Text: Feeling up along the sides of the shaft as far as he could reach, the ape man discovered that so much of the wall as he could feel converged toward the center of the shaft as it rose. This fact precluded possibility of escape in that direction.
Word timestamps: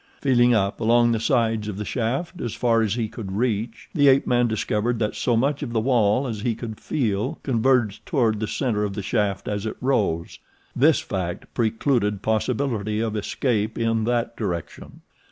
Feeling 0.19 0.55
up 0.55 0.79
along 0.79 1.11
the 1.11 1.19
sides 1.19 1.67
of 1.67 1.77
the 1.77 1.85
shaft 1.85 2.41
as 2.41 2.55
far 2.55 2.81
as 2.81 2.95
he 2.95 3.07
could 3.07 3.33
reach, 3.33 3.87
the 3.93 4.07
ape 4.07 4.25
man 4.25 4.47
discovered 4.47 4.97
that 4.97 5.13
so 5.13 5.37
much 5.37 5.61
of 5.61 5.73
the 5.73 5.79
wall 5.79 6.25
as 6.25 6.41
he 6.41 6.55
could 6.55 6.79
feel 6.79 7.37
converged 7.43 8.03
toward 8.03 8.39
the 8.39 8.47
center 8.47 8.83
of 8.83 8.95
the 8.95 9.03
shaft 9.03 9.47
as 9.47 9.67
it 9.67 9.77
rose. 9.79 10.39
This 10.75 11.01
fact 11.01 11.53
precluded 11.53 12.23
possibility 12.23 12.99
of 12.99 13.15
escape 13.15 13.77
in 13.77 14.05
that 14.05 14.35
direction. 14.35 15.01